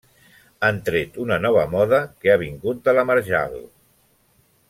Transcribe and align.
Han 0.67 0.77
tret 0.87 1.19
una 1.25 1.37
moda 1.49 1.65
nova 1.75 1.99
que 2.23 2.33
ha 2.35 2.39
vingut 2.45 2.83
de 2.89 2.97
la 3.01 3.05
marjal. 3.13 3.55